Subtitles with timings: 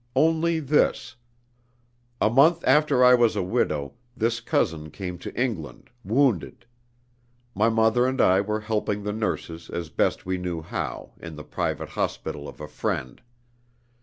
[0.15, 1.15] Only this:
[2.19, 6.65] a month after I was a widow, this cousin came to England, wounded.
[7.53, 11.43] My mother and I were helping the nurses as best we knew how, in the
[11.43, 13.21] private hospital of a friend.